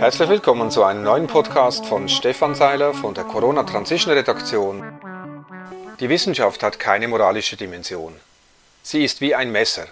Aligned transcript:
Herzlich 0.00 0.30
willkommen 0.30 0.70
zu 0.70 0.82
einem 0.82 1.02
neuen 1.02 1.26
Podcast 1.26 1.84
von 1.84 2.08
Stefan 2.08 2.54
Seiler 2.54 2.94
von 2.94 3.12
der 3.12 3.24
Corona 3.24 3.64
Transition 3.64 4.14
Redaktion. 4.14 4.98
Die 6.00 6.08
Wissenschaft 6.08 6.62
hat 6.62 6.78
keine 6.78 7.06
moralische 7.06 7.58
Dimension. 7.58 8.18
Sie 8.82 9.04
ist 9.04 9.20
wie 9.20 9.34
ein 9.34 9.52
Messer. 9.52 9.88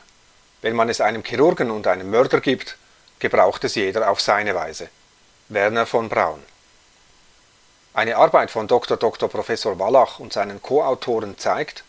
Wenn 0.62 0.74
man 0.74 0.88
es 0.88 1.02
einem 1.02 1.22
Chirurgen 1.22 1.70
und 1.70 1.86
einem 1.86 2.10
Mörder 2.10 2.40
gibt, 2.40 2.78
gebraucht 3.18 3.64
es 3.64 3.74
jeder 3.74 4.10
auf 4.10 4.22
seine 4.22 4.54
Weise. 4.54 4.88
Werner 5.50 5.84
von 5.84 6.08
Braun. 6.08 6.42
Eine 7.92 8.16
Arbeit 8.16 8.50
von 8.50 8.66
Dr. 8.66 8.96
Dr. 8.96 9.28
Professor 9.28 9.78
Wallach 9.78 10.20
und 10.20 10.32
seinen 10.32 10.62
Co-Autoren 10.62 11.36
zeigt, 11.36 11.84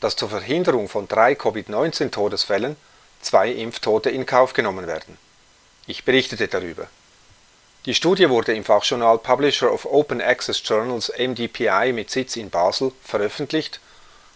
dass 0.00 0.16
zur 0.16 0.30
Verhinderung 0.30 0.88
von 0.88 1.06
drei 1.06 1.36
Covid-19-Todesfällen 1.36 2.74
zwei 3.20 3.52
Impftote 3.52 4.10
in 4.10 4.26
Kauf 4.26 4.52
genommen 4.52 4.88
werden. 4.88 5.16
Ich 5.86 6.04
berichtete 6.04 6.48
darüber. 6.48 6.88
Die 7.84 7.94
Studie 7.94 8.30
wurde 8.30 8.54
im 8.54 8.64
Fachjournal 8.64 9.18
Publisher 9.18 9.72
of 9.72 9.86
Open 9.86 10.20
Access 10.20 10.62
Journals 10.64 11.12
MDPI 11.18 11.92
mit 11.92 12.10
Sitz 12.10 12.36
in 12.36 12.48
Basel 12.48 12.92
veröffentlicht 13.02 13.80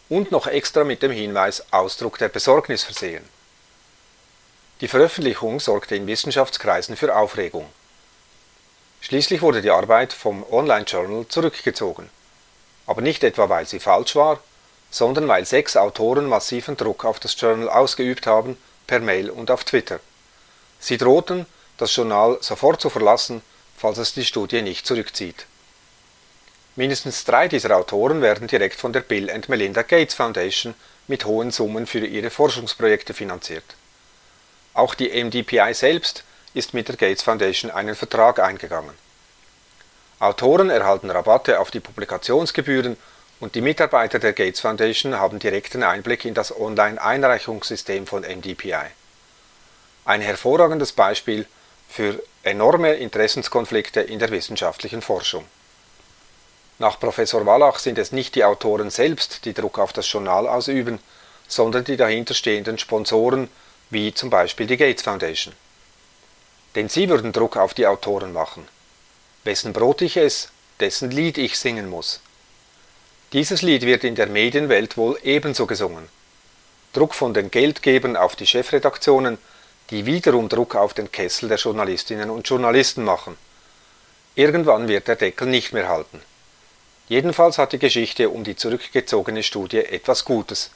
und 0.09 0.33
noch 0.33 0.49
extra 0.49 0.83
mit 0.83 1.01
dem 1.01 1.13
Hinweis 1.13 1.65
Ausdruck 1.71 2.19
der 2.19 2.29
Besorgnis 2.29 2.83
versehen. 2.83 3.23
Die 4.81 4.89
Veröffentlichung 4.89 5.61
sorgte 5.61 5.95
in 5.95 6.09
Wissenschaftskreisen 6.09 6.97
für 6.97 7.15
Aufregung. 7.15 7.67
Schließlich 9.01 9.43
wurde 9.43 9.63
die 9.63 9.71
Arbeit 9.71 10.13
vom 10.13 10.45
Online-Journal 10.51 11.29
zurückgezogen. 11.29 12.11
Aber 12.89 13.01
nicht 13.01 13.23
etwa, 13.23 13.49
weil 13.49 13.67
sie 13.67 13.79
falsch 13.79 14.17
war, 14.17 14.41
sondern 14.91 15.29
weil 15.29 15.47
sechs 15.47 15.77
Autoren 15.77 16.27
massiven 16.27 16.77
Druck 16.77 17.05
auf 17.05 17.21
das 17.21 17.41
Journal 17.41 17.69
ausgeübt 17.69 18.27
haben, 18.27 18.57
per 18.89 18.99
Mail 18.99 19.31
und 19.31 19.53
auf 19.53 19.63
Twitter. 19.63 20.01
Sie 20.81 20.99
drohten, 20.99 21.47
das 21.79 21.95
Journal 21.95 22.39
sofort 22.41 22.81
zu 22.81 22.91
verlassen, 22.91 23.43
falls 23.77 23.99
es 23.99 24.15
die 24.15 24.25
Studie 24.25 24.63
nicht 24.63 24.87
zurückzieht. 24.87 25.47
Mindestens 26.75 27.25
drei 27.25 27.49
dieser 27.49 27.77
Autoren 27.77 28.21
werden 28.21 28.49
direkt 28.49 28.79
von 28.79 28.93
der 28.93 29.01
Bill 29.01 29.31
and 29.31 29.49
Melinda 29.49 29.83
Gates 29.83 30.15
Foundation 30.15 30.75
mit 31.07 31.25
hohen 31.25 31.51
Summen 31.51 31.87
für 31.87 32.05
ihre 32.05 32.31
Forschungsprojekte 32.31 33.15
finanziert. 33.15 33.65
Auch 34.75 34.95
die 34.95 35.09
MDPI 35.09 35.73
selbst 35.73 36.25
ist 36.53 36.75
mit 36.75 36.89
der 36.89 36.97
Gates 36.97 37.23
Foundation 37.23 37.71
einen 37.71 37.95
Vertrag 37.95 38.41
eingegangen. 38.41 38.95
Autoren 40.19 40.71
erhalten 40.71 41.11
Rabatte 41.11 41.61
auf 41.61 41.71
die 41.71 41.81
Publikationsgebühren 41.81 42.97
und 43.41 43.55
die 43.55 43.61
Mitarbeiter 43.61 44.19
der 44.19 44.33
Gates 44.33 44.61
Foundation 44.61 45.19
haben 45.19 45.39
direkten 45.39 45.83
Einblick 45.83 46.25
in 46.25 46.35
das 46.35 46.59
Online-Einreichungssystem 46.59 48.07
von 48.07 48.23
MDPI. 48.23 48.87
Ein 50.07 50.21
hervorragendes 50.23 50.93
Beispiel 50.93 51.47
für 51.89 52.23
enorme 52.43 52.95
Interessenskonflikte 52.95 54.01
in 54.01 54.19
der 54.19 54.31
wissenschaftlichen 54.31 55.03
Forschung. 55.03 55.45
Nach 56.79 57.01
Professor 57.01 57.47
Wallach 57.47 57.79
sind 57.79 57.99
es 57.99 58.13
nicht 58.13 58.35
die 58.35 58.45
Autoren 58.45 58.91
selbst, 58.91 59.45
die 59.45 59.55
Druck 59.55 59.79
auf 59.79 59.93
das 59.93 60.11
Journal 60.11 60.47
ausüben, 60.47 60.99
sondern 61.49 61.85
die 61.85 61.97
dahinterstehenden 61.97 62.79
Sponsoren, 62.79 63.49
wie 63.91 64.13
zum 64.13 64.31
Beispiel 64.31 64.67
die 64.67 64.77
Gates 64.77 65.03
Foundation. 65.03 65.55
Denn 66.75 66.89
sie 66.89 67.09
würden 67.09 67.33
Druck 67.33 67.57
auf 67.57 67.73
die 67.73 67.87
Autoren 67.87 68.33
machen. 68.33 68.69
Wessen 69.45 69.73
Brot 69.73 70.03
ich 70.03 70.17
esse, 70.17 70.49
dessen 70.81 71.11
Lied 71.11 71.39
ich 71.39 71.59
singen 71.59 71.89
muss. 71.89 72.21
Dieses 73.33 73.63
Lied 73.63 73.83
wird 73.83 74.05
in 74.05 74.15
der 74.15 74.27
Medienwelt 74.27 74.97
wohl 74.97 75.19
ebenso 75.23 75.67
gesungen. 75.67 76.09
Druck 76.93 77.15
von 77.15 77.33
den 77.33 77.51
Geldgebern 77.51 78.17
auf 78.17 78.37
die 78.37 78.47
Chefredaktionen, 78.47 79.39
die 79.91 80.07
wiederum 80.07 80.49
Druck 80.49 80.75
auf 80.75 80.95
den 80.95 81.13
Kessel 81.13 81.49
der 81.49 81.59
Journalistinnen 81.59 82.31
und 82.31 82.49
Journalisten 82.49 83.05
machen. 83.05 83.37
Irgendwann 84.35 84.89
wird 84.89 85.09
der 85.09 85.17
Deckel 85.17 85.49
nicht 85.49 85.73
mehr 85.73 85.89
halten. 85.89 86.21
Jedenfalls 87.09 87.59
hat 87.59 87.73
die 87.73 87.79
Geschichte 87.79 88.31
um 88.31 88.43
die 88.43 88.57
zurückgezogene 88.57 89.43
Studie 89.43 89.79
etwas 89.79 90.25
Gutes. 90.25 90.71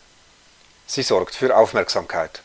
Sie 0.86 1.02
sorgt 1.02 1.34
für 1.34 1.56
Aufmerksamkeit. 1.56 2.42